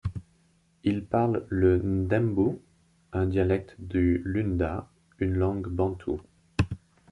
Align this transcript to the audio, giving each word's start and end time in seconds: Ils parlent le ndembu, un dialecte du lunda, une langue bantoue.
Ils 0.83 1.05
parlent 1.05 1.45
le 1.49 1.77
ndembu, 1.79 2.57
un 3.13 3.27
dialecte 3.27 3.75
du 3.77 4.19
lunda, 4.25 4.89
une 5.19 5.35
langue 5.35 5.67
bantoue. 5.67 6.19